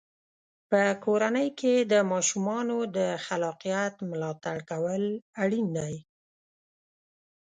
په 0.69 0.81
کورنۍ 1.05 1.49
کې 1.59 1.73
د 1.91 1.93
ماشومانو 2.11 2.77
د 2.97 2.99
خلاقیت 3.25 3.95
ملاتړ 4.09 4.57
کول 4.71 5.03
اړین 5.43 5.67
دی. 5.77 5.95